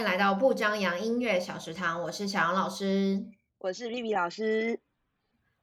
[0.00, 3.22] 欢迎来到不张扬音乐小食堂，我是小杨老师，
[3.58, 4.80] 我是 Vivi 老师。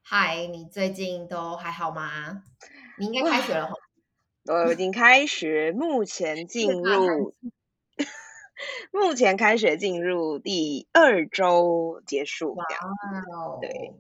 [0.04, 2.44] 嗨，你最近都还好吗？
[3.00, 3.74] 你应该开学了哈。
[4.46, 7.34] 我已经开学，目前 进入，
[8.92, 12.54] 目前开学进入第二周结束。
[12.54, 12.64] 哇
[13.34, 13.96] 哦，对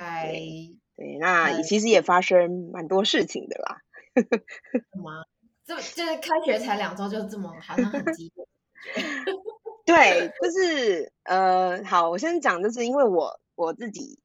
[0.00, 3.82] ，OK，对，那其实也发生蛮多事情的啦。
[4.14, 5.26] 什么？
[5.66, 8.48] 这就是开学才两周就这么好像很激动。
[9.86, 14.20] 对，就是呃，好，我先讲，就是因为我我自己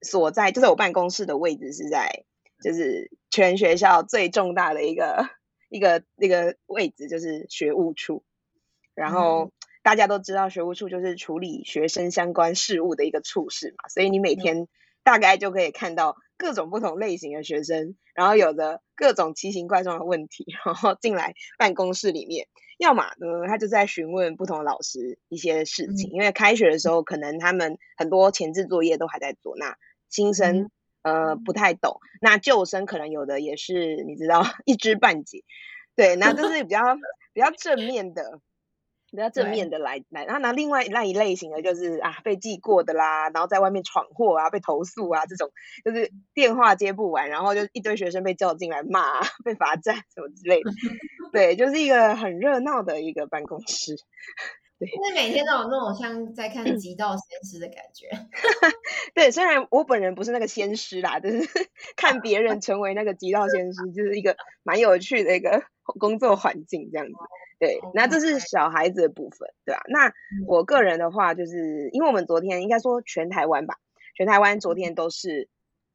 [0.00, 2.24] 所在，就是我办公室的位置是在，
[2.62, 5.28] 就是全学校最重大的一个
[5.68, 8.22] 一个那个位置，就是学务处。
[8.94, 9.50] 然后
[9.82, 14.68] 大家都知道，学务处就是处理学生相关事务的一个处室嘛，所以你每天
[15.04, 22.48] 大概就可以看到各种不同类型的学生，然后有着各种奇形怪状的问题， 然后进来办公室里面。
[22.78, 29.76] 要么呢，他就在询问不同的老师一些事情，因为开学的时候可能他们很多前置作业都还在做，那
[30.08, 30.68] 新生
[31.02, 35.44] 呃不太懂，那旧生可能有的也是你知道 一知半解，
[35.94, 36.96] 对，那这是比较
[37.32, 38.40] 比较正面的。
[39.12, 45.50] 比较正面的来来，然后拿另外那一类型的就是啊被记过的啦，然后在外面闯祸啊，被投诉啊这种，
[45.84, 50.72] 就是电话接不完，然后就一堆学生被叫进来骂， 被罚站什么之类的，
[51.30, 53.94] 对，就是一个很热闹的一个办公室。
[54.78, 58.08] 对，是每天都有那种像在看《极道先师》的感觉。
[59.14, 61.48] 对，虽然我本人不是那个先师啦，就是
[61.96, 67.12] 看别人成为那个极道先师，就是一个蛮有趣的一个工作环境这样子。
[67.62, 69.80] 对，那这是小孩子的部分，对吧？
[69.86, 70.12] 那
[70.48, 73.76] 我个人的话，就是因为我们昨天应该说全台湾吧，
[74.16, 75.48] 全台湾昨天都是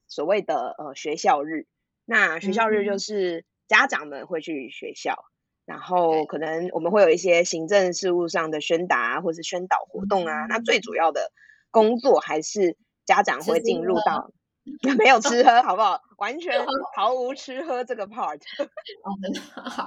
[0.07, 1.67] 所谓的呃学校日。
[2.05, 5.25] 那学校日就是家长们会去学校，
[5.65, 10.45] 然后可能我们会有一些行政事务上的宣达或是宣导活动啊。
[10.47, 11.33] 那最主要的
[11.69, 14.31] 工作还是家长会进入到。
[14.97, 16.01] 没有吃喝，好不好？
[16.17, 18.39] 完 全毫无吃喝这个 part。
[19.03, 19.39] 哦，真的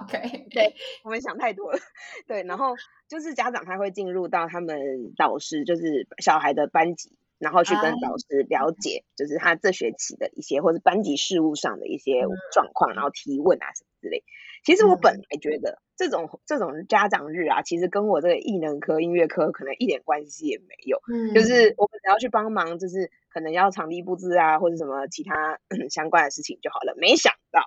[0.03, 0.47] ，OK。
[0.51, 1.79] 对，我们想太多了。
[2.27, 2.75] 对，然后
[3.09, 14.23] 就是家长他会进入到他们导师，就是小孩的班级，然后去跟导师了解，就是他这学期的一些或者班级事务上的一些状况，然后提问啊什么之类。
[14.63, 21.01] 其实我本来觉得这种这种家长日啊，其实跟我这个艺能科、音乐科可能一点关系也没有。
[21.11, 25.59] 嗯，就是我们只要去帮忙，就是可能要场地布置啊，或者什么其他
[25.91, 26.95] 相关的事情就好了。
[26.97, 27.63] 没想到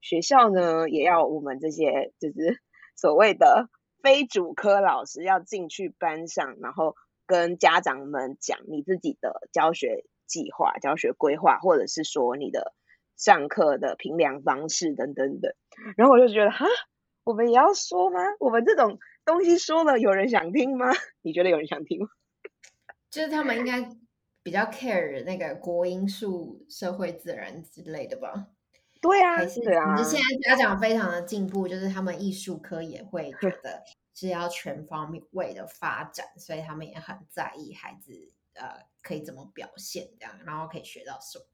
[0.00, 2.60] 学校呢，也要我们这些就是
[2.96, 3.68] 所谓的
[4.02, 6.96] 非主科老师要进去班上，然后
[7.26, 12.74] 跟家长们讲你自己的教学计划、教学规划，或者是说你的。
[13.14, 15.52] 上课的评量方式等等等，
[15.96, 16.66] 然后我就觉得哈，
[17.22, 18.18] 我们也要说吗？
[18.40, 20.86] 我们这种东西说了，有人想听吗？
[21.22, 22.08] 你觉得有人想听吗？
[23.10, 23.88] 就是他们应该
[24.42, 28.48] 比较 care 那个国音数、社会自然之类的吧？
[29.00, 29.96] 对啊，对啊。
[30.02, 33.82] 现在家长非常的进步，就是他们艺术科也会觉得
[34.14, 41.44] 是要全方位的发展，所以他们也很在意孩子呃可以怎么表现，这样然后可以学到什么。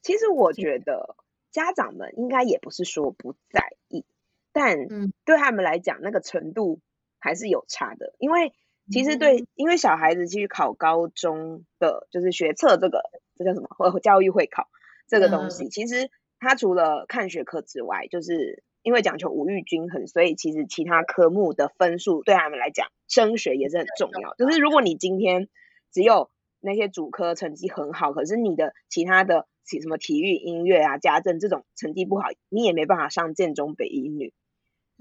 [0.00, 1.16] 其实我觉得
[1.50, 4.04] 家长们应该也不是说不在意，
[4.52, 4.88] 但
[5.24, 6.80] 对他们来讲，那个程度
[7.18, 8.14] 还是有差的。
[8.18, 8.52] 因为
[8.90, 13.02] 其实对，因为小孩子去考高中的就是学测这个，
[13.36, 13.68] 这叫什么？
[13.70, 14.68] 或教育会考
[15.08, 24.34] 这个东西，其实他除了看学科之外，就是因为讲求五育均衡，所以其实其他科目的分数对他们来讲，升学也是很重要。
[24.34, 25.48] 就是如果你今天
[25.92, 26.30] 只有
[26.60, 29.46] 那些主科成绩很好，可是你的其他的。
[29.68, 34.32] 体什么体育、音乐啊、家政这种成绩不好，你也没办法上建中、北一女。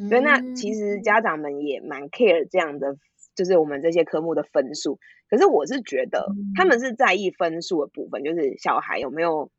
[0.09, 2.97] 所以那其实家长们也蛮 care 这样的，
[3.35, 4.99] 就是我们这些科目的分数。
[5.29, 9.51] 可是我是觉得他们是在意分数的部分，就是小孩有没有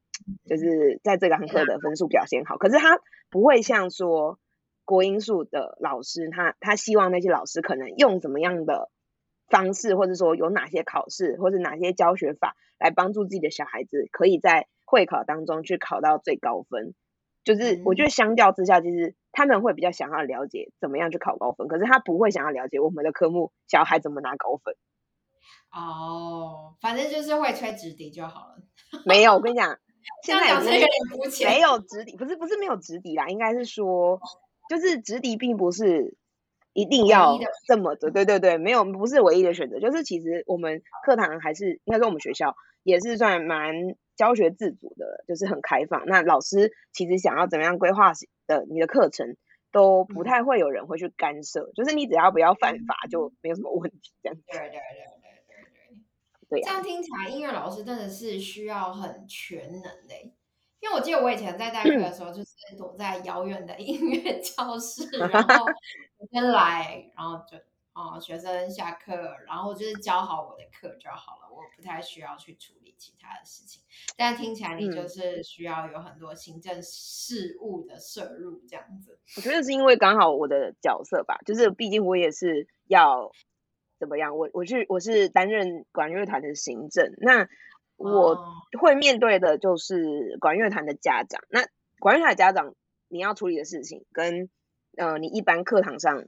[0.47, 2.57] 就是在这堂课的分数表现好。
[2.57, 2.99] 可是他
[3.31, 4.39] 不会像说
[4.85, 8.91] 国英数的老师，他他希望那些老师可能用怎么样的
[9.49, 14.67] 方式，或者说有哪些考试或者哪些教学法来帮助自己的小孩子可以在。
[14.89, 16.95] 会考当中去考到最高分，
[17.43, 24.75] 就是我觉得相较之下，其实他们会比较想要了解怎么样去考高分，可是他不会想要了解我们的科目小孩怎么拿高分。
[25.71, 28.57] 哦，反正就是会吹直笛就好了。
[29.05, 29.79] 没有，我跟你讲，
[30.25, 31.51] 现在有点肤浅。
[31.51, 34.19] 没有直笛，不是不是没有直笛啦，应该是说，
[34.71, 36.17] 就是直笛并不是
[36.73, 38.11] 一定要这么的。
[38.11, 43.75] 对对对，没有不是唯一的选择，就是其实我们课堂还是应该说我们学校也是算蛮。
[44.17, 46.05] 教学自主的，就是很开放。
[46.07, 48.13] 那老师其实想要怎么样规划
[48.47, 49.37] 的你的课程，
[49.71, 54.39] 都不太会有人会去干涉，就是你只要不要犯法就没有什么问题这样。
[54.49, 54.81] 对对对对
[55.47, 55.99] 对
[56.49, 60.15] 对，对这样听起来音乐老师真的是需要很全能的，
[60.81, 65.67] 因为我记得我以前在代课的时候，就是躲在遥远的音乐教室，然后
[66.19, 67.57] 学生来，然后就。
[67.97, 69.15] 哦，学生下课，
[69.47, 73.83] 然后就是教好我的课就好了，我不太需要去处理其他的事情。
[74.19, 79.19] 但听起来你就是需要有很多行政事务的摄入，这样子。
[79.39, 83.33] 我觉得是因为刚好我的角色吧，就是毕竟我也是要
[83.99, 87.49] 怎么样，我我是我是担任管乐团的行政，那
[87.97, 88.37] 我
[88.79, 91.43] 会面对的就是管乐团的家长。
[91.49, 91.67] 那
[91.99, 92.75] 管乐团的家长，
[93.09, 94.51] 你要处理的事情跟
[94.99, 96.27] 呃你一般课堂上。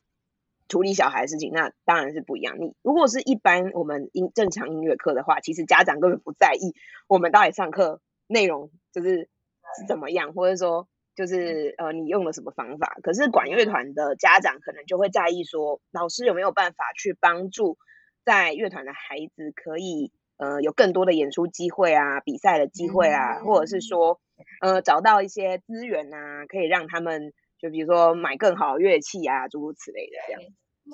[0.68, 2.60] 处理小孩的事情，那当然是不一样。
[2.60, 6.74] 你如果是一般我们音正常音乐课的话，其实家长根本不在意
[7.06, 9.30] 我们到底上课内容就是
[9.78, 10.86] 是怎么样，或者说
[11.16, 12.98] 就是呃你用了什么方法。
[13.02, 17.78] 可是管乐团的家长可能就会在意说，老师有没有办法去帮助
[18.24, 24.20] 在乐团的孩子可以呃有更多的演出机会啊，比赛的机会啊，或者是说
[24.60, 27.32] 呃找到一些资源啊，可以让他们。
[27.58, 30.42] 就比如说买更好的乐器啊，诸如此类的这样，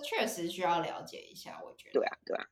[0.03, 1.61] 确实需要了解一下。
[1.63, 2.45] 我觉得对啊，对啊，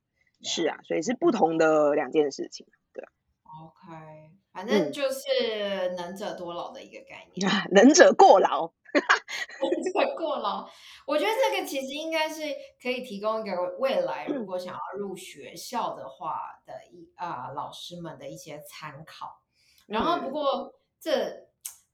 [0.42, 10.68] 是啊，所以是不同的两件事情，对 OK，反正就是能者多劳的一个概念， 能者过劳， 能者过劳。
[11.06, 12.42] 我觉得这个其实应该是
[12.80, 16.36] 可以提供给未来如果想要入学校的话
[16.66, 19.40] 的一啊老师们的一些参考。
[19.86, 21.50] 然后不过这。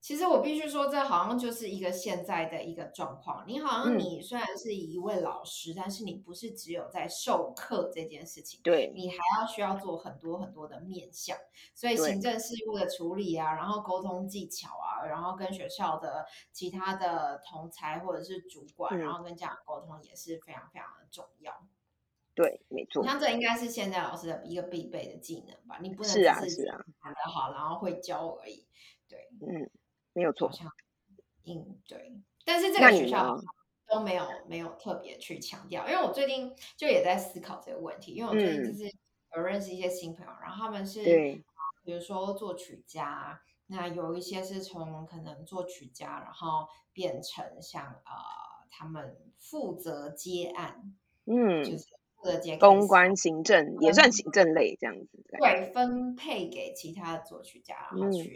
[0.08, 3.44] 其实我必须说，这好像就是一个现在的一个状况。
[3.46, 11.36] 你好像你虽然是一位老师，但是你不是只有在授课这件事情，对你还要需要做很多很多的面向。
[11.74, 21.52] 所以行政事务的处理啊，然后沟通技巧啊，然后跟学校的其他的同才或者是主管，然后跟家长沟通也是非常非常的重要。
[22.34, 23.04] 对，没错。
[23.04, 25.78] 像这应该是现在老师的一个必备的技能吧？
[25.82, 28.66] 你不能只是谈得好，然后会教而已。
[29.06, 29.68] 对，嗯。
[30.18, 30.50] 没有错，
[31.46, 32.12] 嗯，对，
[32.44, 33.40] 但是这个学校
[33.88, 38.92] 都没有没有特别去强调，因为我最近就也在思考这个问题，因为我最近就是
[39.36, 41.04] 有认识一些新朋友，然后他们是，
[41.84, 48.12] 比如说作曲家，那有一些是从可能作曲家，然后变成像呃，
[48.70, 51.84] 他们负责接案，嗯，就是
[52.16, 58.34] 负责接公关行政，也算行政类这样子，对，分配给其他的作曲家，然后去。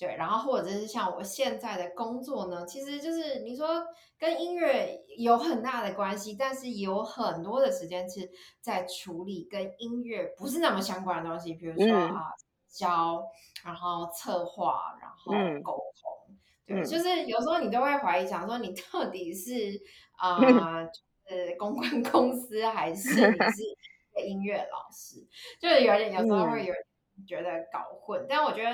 [0.00, 3.84] 对，然后或者是像我现在的工作呢，其实就是你说
[4.18, 8.26] 跟音乐有很大的关系，但是有很多的时间是
[8.62, 12.32] 在处理跟音乐不是那么相关的东西，比如说啊
[12.66, 13.22] 教，
[13.62, 15.32] 然后策划，然后
[15.62, 16.34] 沟通，
[16.66, 19.78] 对，就是有时候你都会怀疑，想说你到底是
[20.16, 20.38] 啊，
[21.28, 25.22] 就是公关公司还是你是音乐老师，
[25.60, 26.72] 就是有点有时候会有。
[27.28, 28.70] 觉得搞混，但我觉得，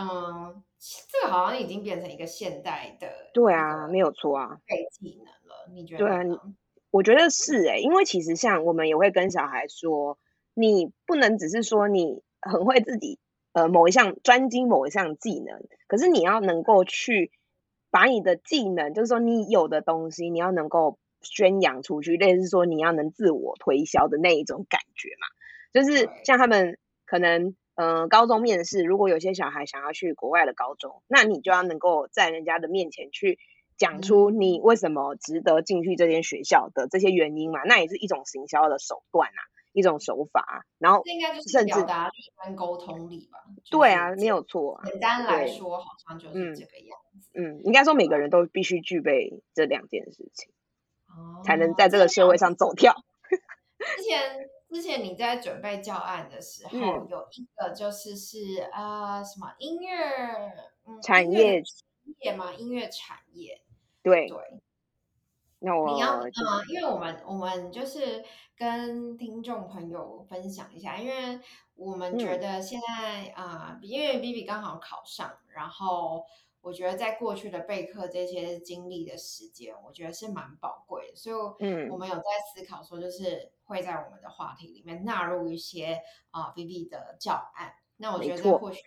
[0.00, 0.62] 嗯，
[1.10, 5.66] 这个好像已经变成一个现代的，对啊，没有错啊，背技能了。
[5.72, 6.04] 你觉得？
[6.04, 6.22] 对啊，
[6.90, 10.18] 我觉得是哎，因为其实像我们也会跟小孩说，
[10.54, 13.18] 你不能只是说你很会自己，
[13.52, 17.32] 呃，某一项专精某一项技能，可是你要能够去
[17.90, 25.26] 把你的技能，就是说你有的东西，你要能够宣扬出去，类似说你要能自我推销的那一种感觉嘛，
[25.72, 27.56] 就是像他们可能。
[27.80, 33.38] 嗯，高中面试，如果有些小孩想要去国外的高中，那你就要能够在人家的面前去
[33.76, 39.40] 讲出你为什么值得进去这间学校的这些原因嘛，那也是一种行销的手段啊，
[39.72, 40.66] 一种手法。
[40.78, 42.10] 然后，这应该就是表达
[42.44, 43.38] 跟沟通力吧？
[43.70, 44.80] 对啊，没有错。
[44.84, 47.30] 简单来说，好像就是这个样子。
[47.34, 50.50] 嗯，应该说每个人都必须具备这两件事情，
[51.44, 52.96] 才能在这个社会上走跳。
[53.96, 54.50] 之前。
[54.70, 59.90] 之前你在准备教案的时候，有一个就是是啊什么音乐
[61.02, 61.62] 产业
[62.20, 62.52] 业吗？
[62.52, 63.62] 音乐产业
[64.02, 64.38] 对对。
[65.60, 66.30] 那我你要嗯，
[66.68, 68.24] 因为我们我们就是
[68.56, 71.40] 跟听众朋友分享一下，因为
[71.74, 76.24] 我们觉得现在啊，因为 B B 刚好考上，然后。
[76.68, 82.22] 我觉得在过去的备课这些经历的时间，我觉得是蛮宝贵的，所以，嗯，我们有在
[82.52, 85.98] 思考说，就是会在我们的话题里面纳入一些
[86.30, 87.72] 啊 V B 的教案。
[87.96, 88.82] 那我觉得或许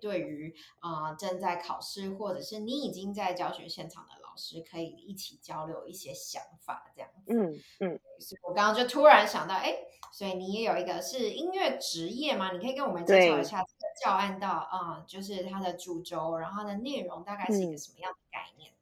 [0.00, 7.32] 对于啊正在考试或者是你已经在教学现场的老师，可以一起交流一些想法，这样子。
[7.32, 8.00] 嗯嗯。
[8.18, 9.76] 所以我刚刚就突然想到，哎，
[10.12, 12.50] 所以你也有一个是音乐职业吗？
[12.50, 13.84] 你可以跟我们介绍一下这个。
[14.02, 18.72] 教案到啊，就是它的主轴，然后它的内容大概是一个什么样的概念？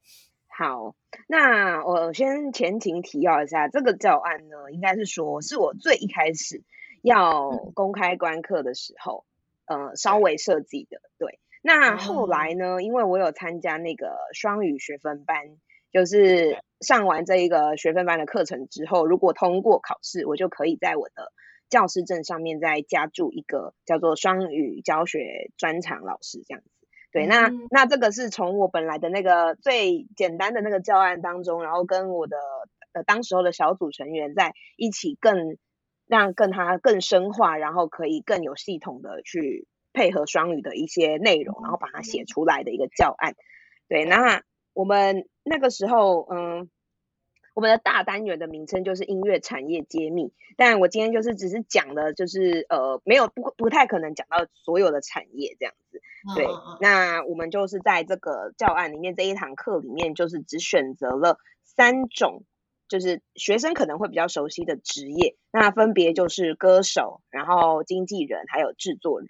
[0.48, 0.94] 好，
[1.26, 6.62] 那我先前情提要一下，这个教案呢，应该是说是我最一开始
[7.02, 9.26] 要公开观课的时候，
[9.66, 11.02] 呃，稍微设计的。
[11.18, 15.36] 对，那后来呢，因为我有参加那个双语学分班，
[15.92, 21.32] 就是上完这一个学分班的课程之后，如果通过考试，我就可以在我的
[21.70, 26.68] 教师证上面再加注一个叫做双语教学专长老师这样子。
[27.12, 32.36] 对，那那这个是从我本来的那个最简单的那个教案当中，然后跟我的
[32.92, 35.58] 呃当时候的小组成员在一起，更
[36.06, 43.34] 让更他更深化，然后可以更有系统的去配合双语的一些内容，然后把它写出来的一个教案。
[43.88, 46.70] 对，那我们那个时候，嗯。
[47.54, 56.00] 我们的大单元的名称就是音乐产业揭秘，但我今天就是只是讲的，就是呃，没有不不太可能讲到所有的产业这样子。
[56.34, 56.46] 对，
[56.80, 62.44] 那我们就是在这个教案里面这一堂课里面，就是只选择了三种，
[62.88, 69.28] 就是学生可能会比较熟悉的职业，那分别就是歌手、然后经纪人还有制作人。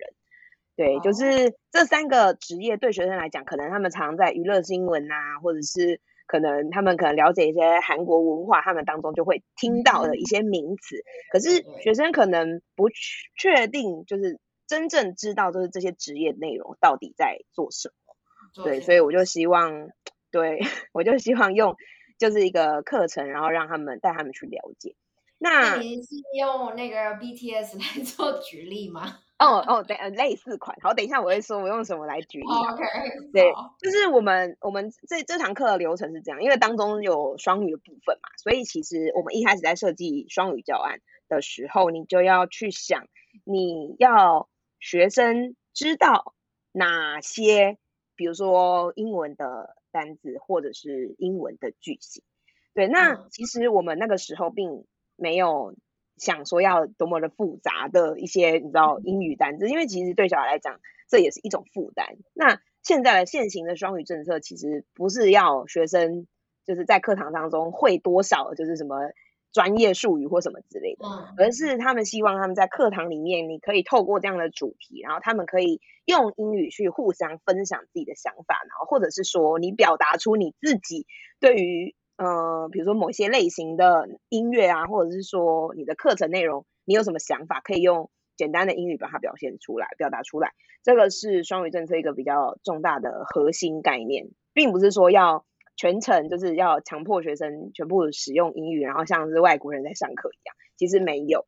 [0.82, 6.00] 对，就是这三个职业对学生来讲，可能他们常在娱乐新闻啊，或者是。
[6.24, 10.96] 可能他们可能了解一些韩国文化，他们当中就会听到的一些名词，
[11.30, 12.88] 可是学生可能不
[13.36, 18.64] 确定，就是真正知道就是这些职业内容到底在做什么。
[18.64, 19.90] 对，所以我就希望，
[20.30, 20.60] 对
[20.92, 21.76] 我就希望用
[22.18, 24.94] 就是一个课程，然后让他们带他们去了解。
[25.36, 29.18] 那你是用那个 BTS 来 做举例吗？
[29.42, 30.78] 哦哦，对，呃，类似款。
[30.80, 32.46] 好，等一下我会说我用什么来举例。
[32.46, 32.84] OK，
[33.32, 43.08] 对，就是我们我们这这堂课的流程是这样，因为当中有双语的部分嘛，所以其实我们一开始在设计双语教案的时候，你就要去想
[43.44, 46.34] 你要学生知道
[46.70, 47.78] 哪些，
[48.14, 52.22] 比如说英文的单字或者是英文的句型。
[52.74, 55.74] 对，那其实我们那个时候并没有。
[56.16, 60.78] 想说要多么的复杂的一些你知道英语单词，因为其实对小孩来讲
[61.08, 62.16] 这也是一种负担。
[62.32, 66.26] 那现在的现行的双语政策其实不是要学生
[66.64, 68.96] 就是在课堂当中会多少就是什么
[69.52, 81.06] 专业术语或什么之类的，而是他们希望他们在课堂里面你可以透过这样的主题，然后他们可以用英语去互相分享自己的想法，然后或者是说你表达出你自己
[81.40, 81.94] 对于。
[82.22, 90.52] 呃，比如说某些类型的音乐啊，或者是说你的课程内容，你有什么想法，可以用简单的英语把它表现出来、表达出来。
[90.84, 100.54] 这个是双语政策一个比较重大的核心概念，并不是说要全程就是要强迫学生全部使用英语，然后像是外国人在上课一样。
[100.76, 101.44] 其实没有。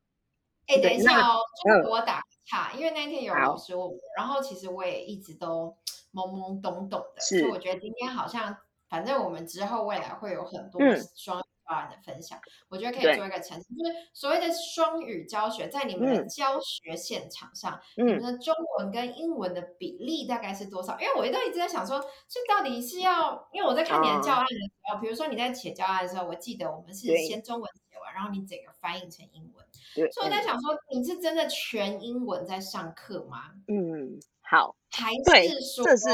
[0.66, 1.38] 哎，等一下哦，
[1.84, 5.76] 就我打岔，因为那天有老师问我，然后其实我也一直都
[6.12, 8.56] 懵懵懂懂的，所以我觉得今天好像。
[8.94, 10.80] 反正我们之后未来会有很多
[11.16, 20.96] 双语教案的分享，我觉得可以做一个澄清，就是所谓的双语教学，在你们的教学现场上，你们的中文跟英文的比例大概是多少？
[21.00, 21.98] 因为我都一直在想说，
[22.28, 29.66] 这到底是要，因为我在看你的教案的时候，比如说你在写教案的时候，我记得我们是先中文写完，然后你整个翻译成英文，
[30.12, 33.50] 所以我在想说，你是真的全英文在上课吗？
[33.66, 34.20] 嗯。
[34.46, 36.08] 好，还是说，这是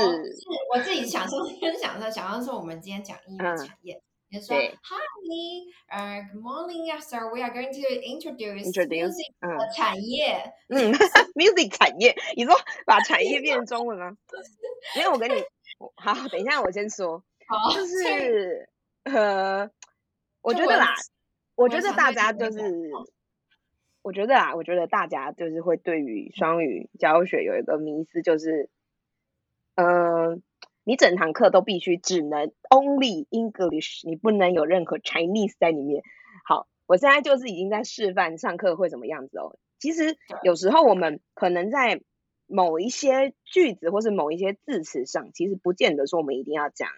[0.73, 4.71] 我自己想说分享的，想要说我们今天讲音乐产业，你说，Hi，
[5.89, 10.93] 呃，Good morning，Sir，We are going to introduce music 产业，嗯
[11.35, 12.55] ，music 产业，你说
[12.87, 14.17] 把产业变成中文吗？
[14.97, 15.43] 因为我跟你，
[15.97, 17.23] 好，等一下我先说，
[17.75, 18.69] 就是
[19.05, 19.69] 呃，
[20.41, 20.95] 我觉得啦，
[21.55, 22.91] 我觉得大家就是。
[24.03, 28.71] 我觉得啊，我觉得大家就是会对于双语教学有一个迷思，就是，
[29.75, 30.43] 嗯，
[30.85, 36.03] 你整堂课都必须只能 only English，你不能有任何 Chinese 在里面。
[36.47, 39.59] 好，我现在就是已经在示范上课会怎么样子哦。
[39.79, 42.01] 其实有时候我们可能在
[42.47, 46.89] 某一些句子或是某一些字词上，其实不见得说我们一定要讲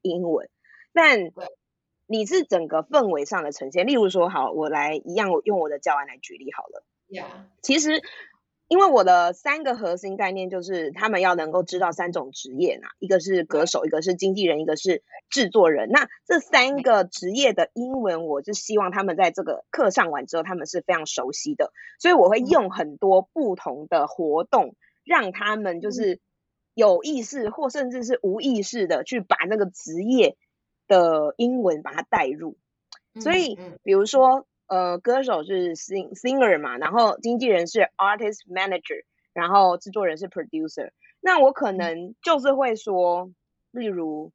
[0.00, 0.48] 英文，
[0.92, 1.32] 但。
[2.06, 6.84] 你是整个氛围上的呈现，例如说，好，我来一样，我用我的教案来举例好了。
[7.08, 7.24] Yeah，
[7.62, 8.02] 其实
[8.68, 15.88] 因为我的三个核心概念就是他们要能够知道三种职业呐，一个是歌手，一个是经纪人，一个是制作人。
[15.90, 21.72] 那这三个职业的英文，我就希望他们在这个课上完之后，他们是非常熟悉的。
[22.00, 26.20] 所以我会用很多不同的活动，让他们就是
[26.74, 30.36] 有意识或甚至是无意识的去把那个职业。
[30.86, 32.56] 的英文把它带入，
[33.20, 40.90] 所以比如说，呃，歌手是 sing singer 嘛，然后经纪人是 artist manager，然后制作人是 producer，
[41.20, 43.30] 那我可能就是会说，
[43.70, 44.32] 例如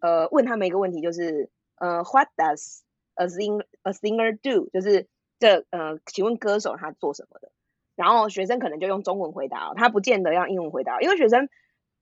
[0.00, 2.80] 呃问他们一个问题，就是呃，What does
[3.14, 4.68] a sing a singer do？
[4.70, 5.06] 就是
[5.38, 7.50] 这呃，请问歌手他做什么的？
[7.94, 11.48] 然后学生可能就用中文回答，他不见得要英文回答，因为学生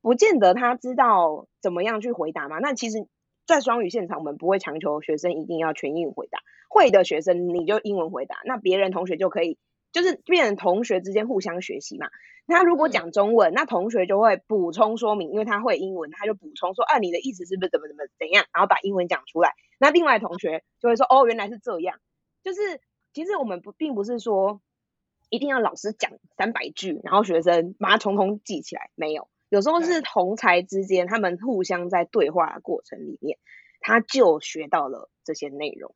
[0.03, 2.59] 不见得他知道怎么样去回答嘛。
[2.59, 3.07] 那其实，
[3.47, 9.59] 在双语现场，我们不会强求学生一定要全英文回答，会的学生你就英文回答，那别人同学就可以，
[9.93, 12.09] 就是变成同学之间互相学习嘛。
[12.47, 19.55] 那如果讲中文，那同学就会补充说明，因为他会英文，他就补充说，啊，你的意思是不是怎么怎么怎样，然后把英文讲出来。
[19.79, 21.99] 那另外同学就会说，哦，原来是这样。
[22.43, 22.81] 就是
[23.13, 24.61] 其实我们不并不是说。
[25.31, 28.91] 一定要老师讲三百句，然后学生把它通通记起来？
[28.95, 33.39] 没有，有时候是同才之间，他们互相在对话的过程里面，
[33.81, 35.95] 他就学到了这些内容。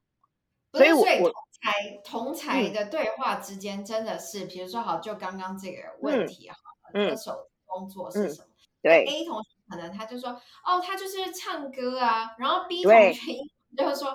[0.73, 6.57] 所以，我我才同才的对话之间，真的是，比如说，好，就刚刚这个问题，哈，
[6.93, 8.49] 歌手工作是什么？
[8.83, 10.31] 对，A 同学可能他就说，
[10.65, 13.33] 哦，他就是唱歌啊，然后 B 同学
[13.77, 14.15] 就是说。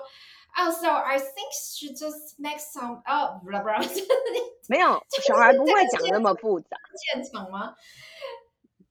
[0.56, 3.82] Oh, so I think she just make some oh blah blah。
[4.68, 6.76] 没有，小孩不会讲那么复杂。
[7.12, 7.74] 现场吗？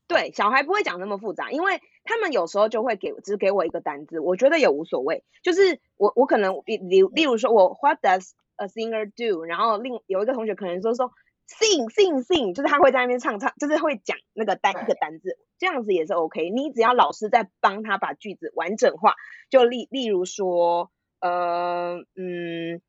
[0.07, 5.23] 对，小孩不会讲那么复杂，因为他们有时候就会给只给我一个单字，我觉得也无所谓。
[5.41, 9.43] 就是我我可能例例例如说我 What does a singer do？
[9.43, 11.11] 然后另有一个同学可能说说
[11.47, 16.49] sing sing sing，就是他会在那边唱唱，就是会讲那个单一个单字，这样子也是 OK。
[16.49, 19.15] 你只要老师在帮他把句子完整化，
[19.49, 20.91] 就例例如说。
[21.25, 22.81] 呃嗯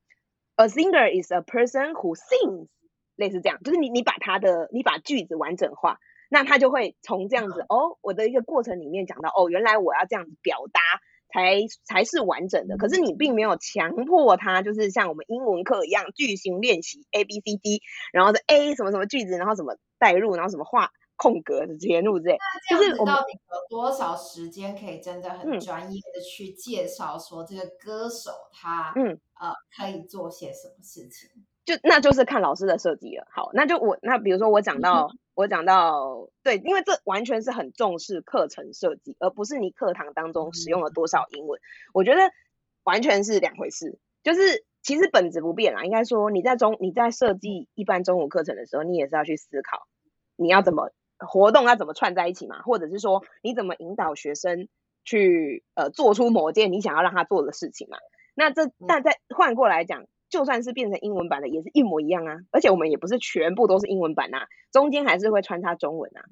[0.57, 2.67] ，a singer is a person who sings，
[3.15, 10.81] 类似这样，就是你你把他的你把句子完整化，那他就会从这样子哦，我的一个过程里面讲到哦，原来我要这样子表达
[11.29, 12.77] 才才是完整的。
[12.77, 20.91] 可是你并没有强迫他，就是像我们英文课一样句型练习 A B C D，然后是 A 什么什么句子，然后什么代入，然后什么画。
[21.17, 22.37] 空格的填入之类，
[22.69, 31.29] 就是我们到底有多少时间可以真的很专业的去介绍说这个歌手他嗯呃可以做些什么事情？
[31.65, 33.27] 就那就是看老师的设计了。
[33.31, 41.59] 好，那就我那比如说我讲到 我讲到对，因为这完全是很重视课程设计，而不是你课堂当中使用了多少英文。
[41.93, 42.21] 我觉得
[42.83, 43.99] 完全是两回事。
[44.23, 49.87] 就是其实本质不变啦，应该说你在中你在设计一般中午课程的时候，你也是要去思考
[50.35, 50.91] 你要怎么。
[51.17, 52.61] 活动要怎么串在一起嘛？
[52.63, 54.67] 或者是说你怎么引导学生
[55.05, 57.97] 去呃做出某件你想要让他做的事情嘛？
[58.35, 62.37] 那这但再换过来讲，就算是变成英文版的，也是一模一样啊。
[62.51, 66.23] 而且我们也不是全部都是英文版呐，中间还是会穿插中文啊。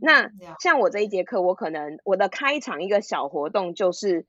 [0.00, 0.30] 那
[0.60, 4.26] 像我这一节课，我可能我的开场一个小活动就是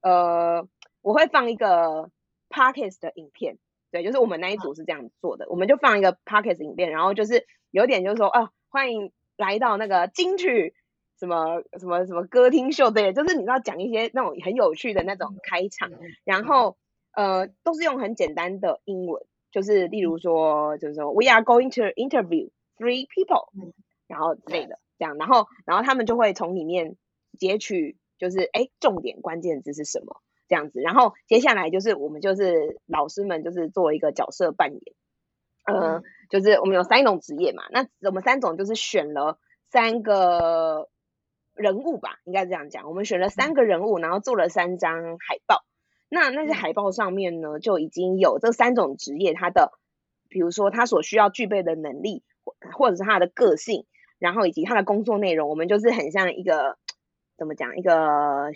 [0.00, 0.66] 呃，
[1.00, 2.10] 我会放一个
[2.48, 3.58] Parkes 的影片，
[3.90, 9.12] 对，就是我们那一组是这样做的，我们就放一个 Parkes 影片，然后就是有点就是说啊，欢迎。
[9.38, 10.74] 来到那个金曲
[11.18, 15.90] 什么什么什么歌厅秀，对，就是你知道讲一些那种很有趣的那种开场，
[16.22, 16.76] 然后
[17.14, 23.48] 呃都是用很简单的英文，就是例如说就是说 We are going to interview three people，
[24.06, 26.96] 然后之类的这样，然后然后他们就会从里面
[27.38, 34.80] 截取就是哎重点关键字是什么这样子，然后接下来就是我们就是老师们就是做一个角色扮演。
[35.64, 39.38] 嗯，就是我们有三种职业嘛，那我们三种就是选了
[39.70, 40.88] 三个
[41.54, 42.88] 人物吧，应该这样讲。
[42.88, 45.62] 我们选了三个人物，然后做了三张海报。
[46.14, 49.72] 那那些海报上面呢，就已经有这三种职业，他的
[50.28, 53.86] 比如说他所需要具备的能力，或或者是他的个性，
[54.18, 56.76] 然后以及他的工作内容，我们就是很像一个
[57.38, 58.52] 怎么讲一个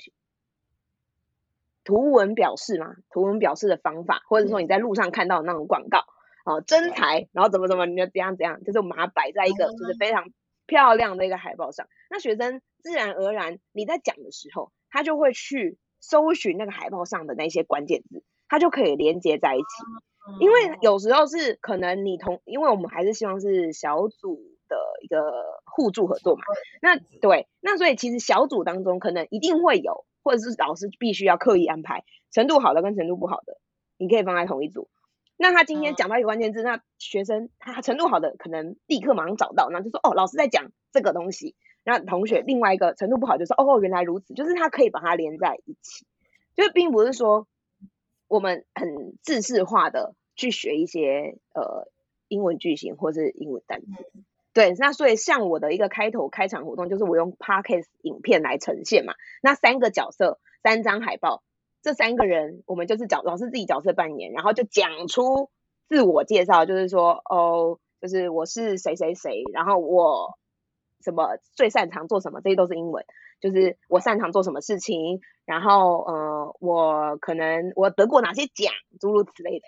[1.83, 6.05] 图文表示嘛，图文表示的方法，或者说你在路上看到的那种广告。
[6.45, 10.31] 哦，真才，然后怎么怎么，你就怎样怎样，就是我们把它摆在一个就是非常
[10.65, 11.89] 漂亮的一个海报上。
[12.09, 15.77] 那学生自然而然你在讲的时候，他就会去
[16.09, 19.65] 搜寻那个海报上的那些关键字，它就可以连接在一起。
[20.41, 25.21] 因为有时候是可能你同，因为我们还是希望是小组的一个
[25.65, 26.43] 互助合作嘛。
[26.81, 33.59] 那对，那所以其实小组当中可能一定会有，或者是老师必须要刻意安排程度好的跟程度不好的，
[33.99, 34.89] 你可以放在同一组。
[35.37, 41.55] 那他今天讲到一个关键字，那学生他程度好的可能立刻马上找到，然后就说哦，老师在讲这个东西。
[41.87, 46.05] 那同学另外一个程度不好就说哦，原来如此，就是他可以把它连在一起，
[46.57, 47.47] 就并不是说
[48.27, 51.89] 我们很自式化的去学一些呃
[52.27, 53.87] 英文句型或是英文单词。
[54.53, 59.15] 对，那所以像我的一个开头开场活动，就是我用 podcast 影片来呈现嘛。
[59.41, 61.43] 那三个角色，三张海报。
[61.83, 65.51] 这三个人，我们就是角老师自己角色扮演，然后就讲出
[65.89, 70.37] 自我介绍，就是说，哦，就是我是谁谁谁，然后我
[71.03, 73.05] 什么最擅长做什么，这些都是英文。
[73.39, 79.67] 就是我擅长做什么事情，然后呃，我可能我得过哪些奖，诸如此类的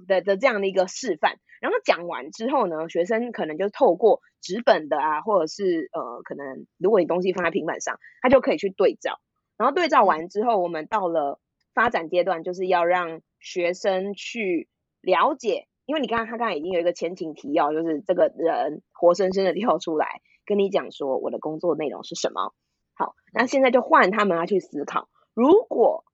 [0.08, 1.38] 的的这样的一个示范。
[1.60, 9.20] 然后讲完之后呢，学生可能就透过纸本的啊，或者是呃，可能如果你东西放在平板上，他就可以去对照。
[9.58, 11.38] 然后对照完之后，我们到了
[11.74, 14.70] 发展阶段，就是要让学生去
[15.02, 22.52] 了解，因为你刚刚他刚才已经有一个前情提要，就是这个人活生生的跳出来跟你讲说我的工作内容是什么。
[22.94, 26.04] 好，那现在就换他们要去思考，如果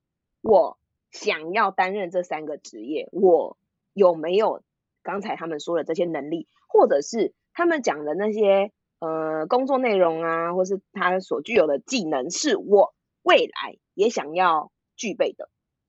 [0.43, 0.79] 我
[1.11, 3.57] 想要担任这三个职业，我
[3.95, 4.63] 有没有
[5.03, 15.49] 刚才他们说的这些能力，或者是他们讲的那些呃工作内容啊，或是他所具有的技能，是我未来也想要具备的，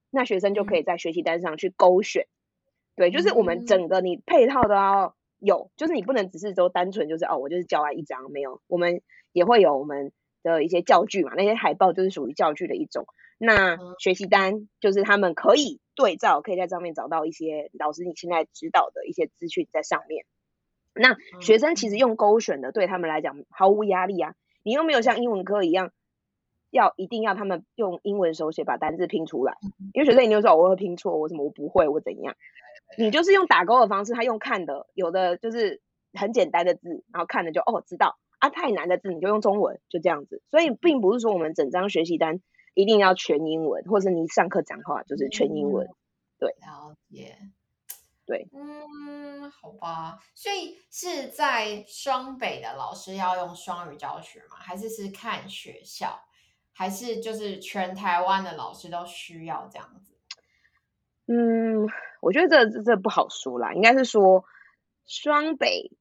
[0.10, 2.28] 那学生就可以在学习单上去勾选。
[2.96, 10.12] 对，就是我们整个你配套都要有，就是你不能只是说单纯就是哦，我就是教案一张，没有，我们也会有我们。
[10.44, 13.06] 的一些教具嘛，那些海报就是属于教具的一种。
[13.38, 20.24] 那学习单就是他们可以对照，可以在上面找到一些老师你现在指导的一些资讯在上面。
[20.94, 24.36] 那学生其实用勾选的，对他们来讲毫无压力啊。
[24.64, 25.92] 你又没有像英文科一样，
[26.70, 29.58] 要一定要他们用英文手写把单字拼出来，
[29.94, 32.38] 因为学生一定说我会拼错，我什么我不会，我怎样。
[32.98, 35.82] 你就是用打勾的方式，他用看的，有的就是
[36.14, 38.18] 很简单的字，然后看了就哦知道。
[38.40, 40.44] 啊，太难的字你就用中文，就这样子。
[40.52, 42.40] 所以并不是说我们整张学习单
[42.76, 45.88] 一定要全英文，或者你上课讲话就是全英文。
[46.38, 47.36] 对，了解。
[48.28, 50.20] 对，嗯，好吧。
[50.36, 54.58] 所以是在双北的老师要用双语教学吗？
[54.60, 56.20] 还是是看学校？
[56.74, 60.17] 还是就是全台湾的老师都需要这样子？
[61.28, 61.88] 嗯，
[62.22, 63.74] 我觉得这这不好说啦。
[63.74, 64.46] 应该是说
[65.06, 65.92] 双北。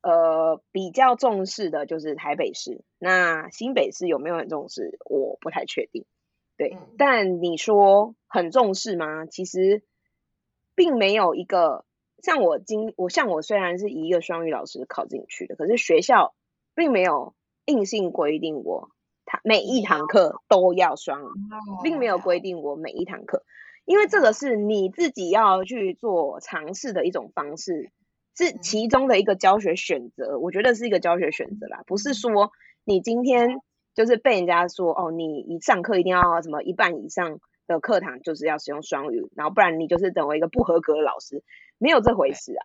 [0.00, 4.96] 呃，比较重视的就是台北市，那新北市有没有很重视？
[5.04, 6.06] 我不太确定。
[6.56, 9.26] 对，但你说很重视吗？
[9.26, 9.82] 其实
[10.76, 11.84] 并没有一个
[12.22, 16.32] 像我今我像我虽然是一个双语老师考进去的，可是学校
[16.76, 17.34] 并没有
[17.64, 18.90] 硬性规定我
[19.26, 21.28] 他每一堂课都要双语，
[21.82, 23.44] 并没有规定我每一堂课，
[23.88, 27.90] 因为这个是你自己要去做尝试的一种方式。
[28.36, 32.52] 是其中的一个教学选择，我觉得是一个教学选择啦，不是说
[32.84, 33.60] 你今天
[33.96, 41.42] 就是被人家说哦，你一上课一定要什么一半以上的课堂就是要使用双语，然后不然你就是等为一个不合格的老师，
[41.78, 42.62] 没有这回事啊，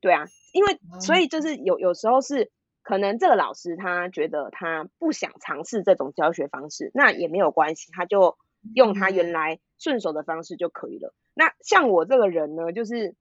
[0.00, 2.52] 对啊，因为所以就是有有时候是
[2.84, 8.38] 可能这个老师他觉得他不想尝试这种教学方式，那也没有关系，他就
[8.74, 11.14] 用他原来顺手的方式就可以了。
[11.34, 13.14] 那像我这个人呢，就是。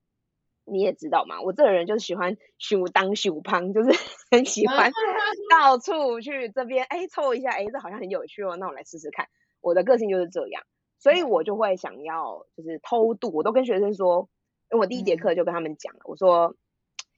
[0.70, 3.90] 你也知道嘛，我这个人就是喜欢修当修胖，就是
[4.30, 4.92] 很喜欢
[5.50, 9.30] 到处去这边哎凑一下，哎这好像很有趣哦，那我来试试看。
[9.62, 10.62] 我的个性就是这样，
[11.00, 13.32] 所以我就会想要就是偷渡。
[13.34, 14.28] 我都跟学生说，
[14.70, 16.58] 因为我第一节课就跟他们讲了，我说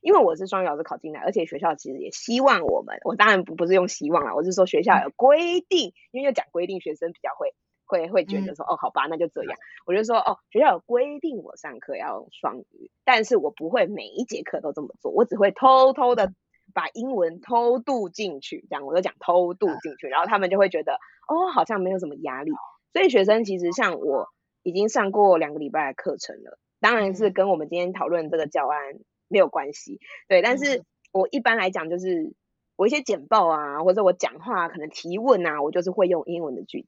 [0.01, 7.55] 因为我是双语老师考进来，而且学校其实也希望我们，我当然不不是用希望啦，我是说学校有规定，因为要讲规定，学生比较会。
[7.89, 9.57] 会会觉得说哦，好吧，那就这样。
[9.85, 16.31] 我就说哦，学校有规定我上课要用双语，但是我不会每一节课都这么做，我只会偷偷的
[16.73, 20.93] 把英文偷渡进去，这样我就讲偷渡进去，然后他们就会觉得
[21.27, 22.51] 哦，好像没有什么压力。
[22.93, 24.27] 所以学生其实像我
[24.61, 28.79] 已经上过两个礼拜的课程了，当然是跟我们今天讨论这个教案
[29.27, 30.43] 没有关系，对。
[30.43, 32.33] 但是我一般来讲就是
[32.75, 36.87] 我一些简报啊，或者我讲话可能提问啊，我就是会用英文的句子。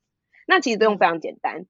[0.51, 1.65] 那其实都用非常简单，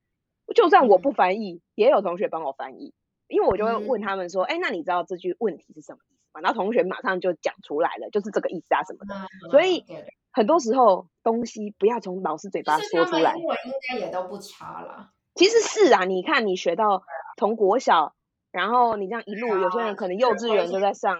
[0.56, 2.96] 就算我不翻译，也有同学帮我翻译，
[3.28, 6.42] 因为我就会问他们说，哎，那你知道这句问题是什么意思吗？
[6.42, 9.14] 然后同学马上就讲出来了，就是这个意思啊什么的。
[9.52, 9.86] 所以
[10.32, 13.36] 很多时候东西不要从老师嘴巴说出来。
[13.36, 15.12] 英文应该也都不差了。
[15.36, 17.04] 其实是啊，你看你学到
[17.38, 18.16] 从国小，
[18.52, 21.20] 然后你这样一路，有些人可能幼稚园就在上。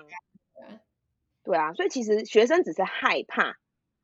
[1.44, 3.58] 对啊，所以其实学生只是害怕。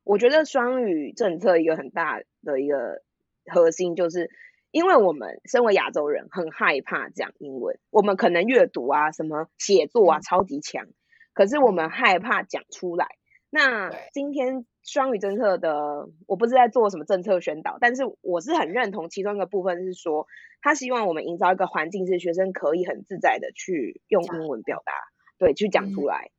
[0.04, 3.02] 我觉得双语政策一个很大的一个。
[3.48, 4.30] 核心就是，
[4.70, 7.78] 因为我们身为亚洲人，很害怕讲英文。
[7.90, 10.86] 我们可能阅读啊、什么写作啊超级强，
[11.34, 13.06] 可是我们害怕讲出来。
[13.50, 20.26] 那今天双语政策的，我不是在做什么政策宣导，但是我是很认同其中一个部分是说，
[20.60, 24.92] 他希望我们营造一个环境，是学生可以很自在的去用英文表达，
[25.38, 26.30] 对，去讲出来，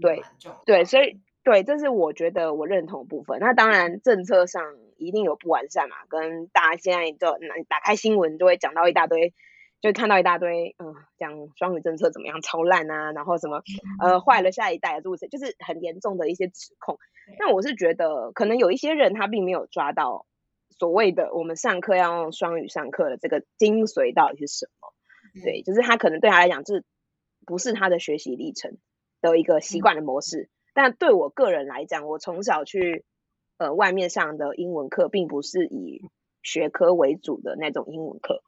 [0.00, 0.22] 对，
[0.64, 1.20] 对，所以。
[1.46, 3.38] 对，这是我觉得我认同的部分。
[3.38, 4.64] 那当然，政策上
[4.96, 9.32] 一定有不完善嘛，跟大家现在就打开新闻就会讲到一大堆
[9.80, 13.62] 就看到一大堆，嗯，讲双语政策怎么样超烂啊，然后什么
[14.00, 16.98] 呃坏了下一代，诸如此就是很严重的一些指控。
[17.38, 20.26] 那我是觉得，可能有一些人他并没有抓到
[20.76, 24.92] 所谓的我们上课要用双语上课的这个精髓到底是什么。
[25.44, 26.82] 对，就是他可能对他来讲，这
[27.46, 28.78] 不是他的学习历程
[29.20, 30.48] 的一个习惯的模式。
[30.76, 33.06] 但对我个人来讲，我从小去
[33.56, 36.02] 呃外面上的英文课，并不是以
[36.42, 38.42] 学科为主的那种英文课，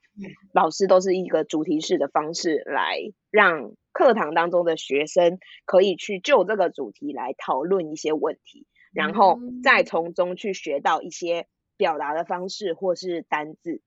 [0.52, 2.98] 老师都是一个主题式的方式来
[3.30, 11.46] 让课堂当中的学生可以去就这个主题来讨论一些问题，然后再从中去学到一些
[11.78, 13.80] 表达的方式或是单字。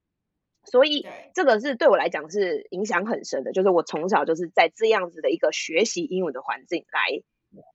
[0.64, 7.22] 所以这个是对我来讲是影响很深的，就是我从小就是在这样子的一个学习英文的环境来，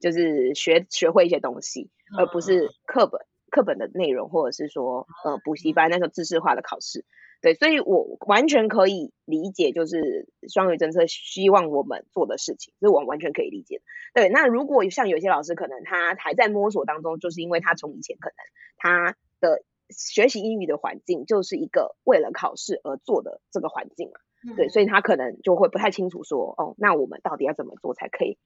[0.01, 7.05] 就是学学会一些东西，而不是课本课本的内容，或者是说呃补习班那种知识化的考试。
[7.43, 13.83] 对，所以我完全可以理解，就是双语政策希望我们做的事情，是我完全可以理解的。
[14.15, 18.37] 对，那如果像有些老师可能他还在摸索当中，就是因为他从以前可能
[18.77, 19.63] 他的。
[19.89, 24.19] 学习英语的环境就是一个为了考试而做的这个环境嘛，
[24.57, 28.37] 对，所以他可能就会不太清楚说，哦，那我们到底要怎么做才可以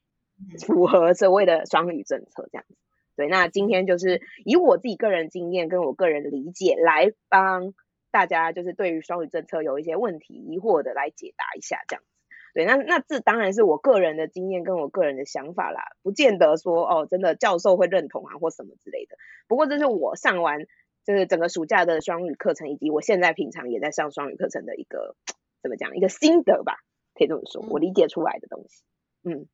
[0.66, 2.74] 符合所谓的双语政策这样子？
[3.16, 7.74] 对，那今天就是以我自己个人经验跟我个人的理解来帮
[8.10, 12.08] 大家，就是对于双语政策有一些问题疑惑的来解答一下这样子。
[12.54, 19.16] 对，那那这当然是我个人的经验跟我个人的想法啦，不见得说哦，真的教授会认同啊或什么之类的。
[19.48, 20.66] 不过这是我上完。
[21.02, 25.16] 就是整个暑假的双语课程，以及我现在平常也在上双语课程的一个
[25.62, 26.76] 怎么讲一个心得吧，
[27.14, 28.82] 可以这么说，我理解出来的东西。
[29.24, 29.46] 嗯，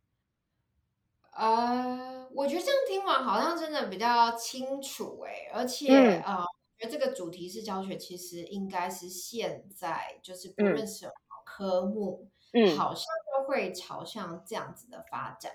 [1.37, 5.89] 呃，我觉得这样听完好像真的比较清楚哎，而且
[6.25, 11.13] 呃，我觉得这个主题式教学其实应该是现在就是不论什么
[11.45, 15.53] 科目，嗯，好像都会朝向这样子的发展。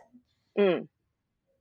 [0.55, 0.87] 嗯，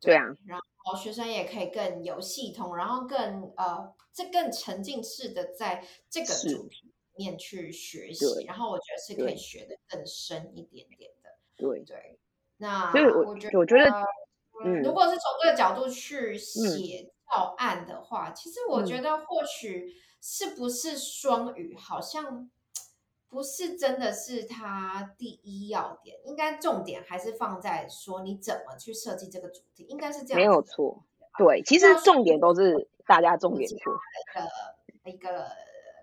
[0.01, 0.65] 对啊，然后。
[0.83, 11.29] 哦，学生也可以更有系统，然后更呃，这更沉浸式的在这个主题里面去学习，然后我觉得是可以学的更深一点点的。
[11.55, 12.19] 对对，
[12.61, 12.93] 那
[13.27, 13.91] 我觉得，我觉得，
[14.65, 22.49] 嗯，如果是从这个角度去写教案的话，其实我觉得或许是不是双语，好像。
[23.33, 30.37] 不是真的是它第一要点，应该重点还是放在说你怎么去设计这个主题，应该是这样。
[30.37, 31.05] 没有错，
[31.39, 33.93] 对，其实重点都是大家重点错
[35.05, 35.47] 的一个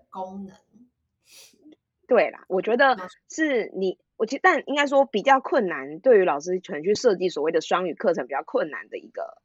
[0.08, 0.56] 功能。
[2.06, 2.96] 对啦，我觉得
[3.28, 9.38] 是你，我其实但应该说比较困难，对于老师可能去设计所谓的双语课程比较困难的一个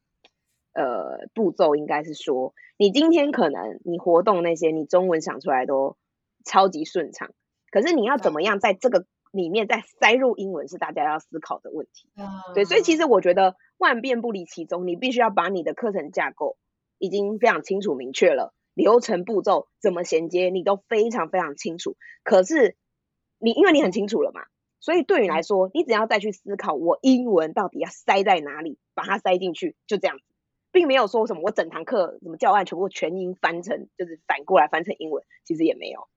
[0.74, 5.96] 呃步骤，应该是说你今天可能你活动那些你中文想出来都
[6.44, 7.32] 超级顺畅。
[7.72, 12.10] 可是你要怎么样在这个里面再塞入英文，是大家要思考的问题。
[12.54, 16.58] 对，所以其实我觉得万变不离其宗，你必须要把你的课程架构
[17.00, 21.96] 已经非常清楚明确了，流程步骤怎么衔接，你都非常非常清楚。
[22.24, 22.76] 可是
[23.40, 24.42] 你因为你很清楚了嘛，
[24.84, 30.26] 所以对你来说，你只要再去思考我英文到底要塞在哪里，把它塞进去，就这样子，
[30.74, 36.10] 并没有说什么我整堂课什么教案全部全英翻成，就是反过来翻成英文，其实也没有。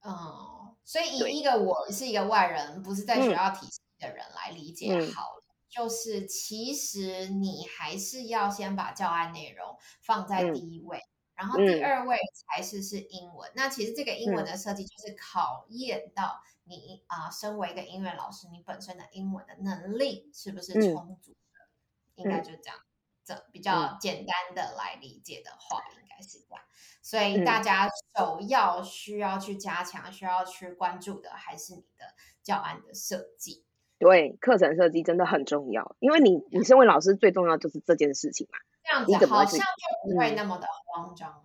[0.00, 0.74] 哦。
[0.84, 10.98] 所以以一个我是一个外人，不是在学校体系的人来理解好了，就是其实你还是要先把教案内容放在第一位，
[11.36, 13.50] 然后第二位才是是英文。
[13.54, 21.68] 那其实这个英文的设计就是考验到你啊，身为一个音乐老师，你本身的英文的能力是不是充足的？
[22.14, 22.78] 应该就这样，
[23.24, 26.64] 这比较简单的来理解的话，应该是这样。
[27.02, 33.66] 所以大家首要需要去加强、需要去关注的，还是你的教案的设计。
[33.98, 38.58] 对，课程设计真的很重要，因为你你身为老师，最重要就是这件事情嘛。
[38.84, 41.42] 这样子好像就不会那么的慌张了。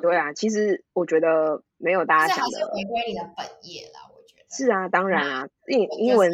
[0.00, 2.66] 对啊，其实我觉得没有大家想的。
[2.72, 4.09] 回归你的本业了。
[4.50, 6.30] 是啊，当然啊，英英文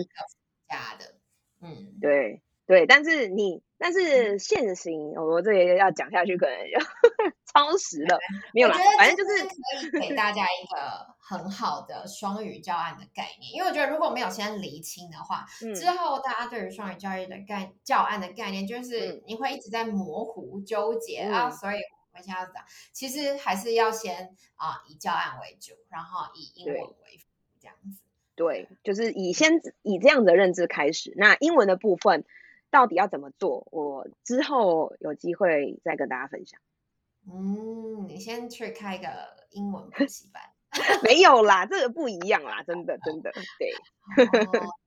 [0.68, 1.14] 加的，
[1.60, 3.62] 嗯，对对，但是你。
[3.78, 6.78] 但是现行，我这也要讲下去，可能就
[7.52, 8.18] 超时了。
[8.54, 13.52] 没有啦，反正就是可以给大家一个很好的双语教案的概念。
[13.52, 21.50] 因为我觉得如果没有先厘清的话，之后大家对于双语教育的概教案的概念，就是你会一直在模糊纠结啊。
[21.50, 27.26] 所以我们现在讲，其实还是要先啊以教案为主，然后以英文为辅，
[27.60, 28.00] 这样子。
[28.36, 31.12] 对，就是以先以这样的认知开始。
[31.16, 32.24] 那英文的部分。
[32.68, 33.66] 到底要怎么做？
[33.70, 36.60] 我之后有机会再跟大家分享。
[37.32, 39.06] 嗯，你先去开个
[39.50, 40.42] 英文补习班。
[41.02, 43.72] 没有啦，这个不一样啦，真的真的，对。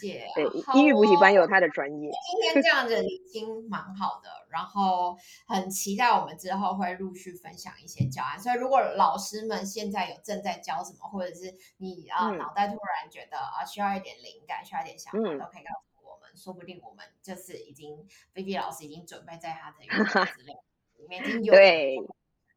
[0.00, 2.10] 姐，对，英语补习班有他的专业。
[2.10, 8.38] 今天这样子已经蛮好的，然后很期待我们之后会陆续分享一些教案。
[8.38, 16.36] 所以如果老师们现在有正在教什么，或者是你啊脑袋突然觉得啊需要一点灵感，需要一点想法，都可以告诉我们。
[16.36, 19.78] 说不定我们就是已经菲菲老师已经准备在他的
[20.26, 20.54] 资料
[20.96, 21.96] 里面已经有对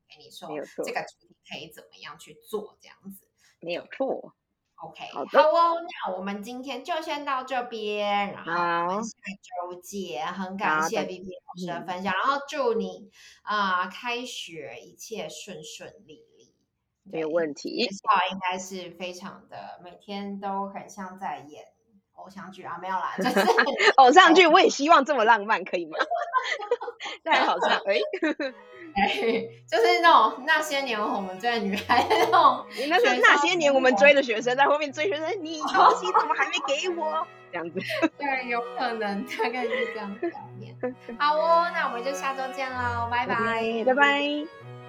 [0.08, 0.50] 给你说
[0.84, 3.28] 这个主题可以怎么样去做，这样子
[3.60, 4.36] 没有错。
[4.82, 5.76] OK，好哦，
[6.08, 9.12] 那我们今天就先到这边，然后我们下
[9.70, 10.26] 周见。
[10.26, 13.12] 很感谢 B B 老师的分享，然后祝你
[13.44, 16.56] 啊开学一切顺顺利利，
[17.04, 17.84] 没有问题。
[17.84, 18.00] 学校
[18.32, 21.64] 应该是非常的，每天都很像在演
[22.14, 23.40] 偶像剧啊，没有啦， 就是
[23.98, 25.98] 偶像剧，我也希望这么浪漫，可以吗？
[27.24, 28.00] 太好笑，哎。
[29.68, 37.26] 就是那种那些年我们追的女孩那种， 那是那些年我们追的学生在后面追学生，你 东西怎么还没给我？
[37.52, 37.80] 这样子，
[38.18, 40.74] 对，有可能大概是这样的概念。
[41.20, 44.81] 好哦，那我们就下周见喽，拜拜，拜拜。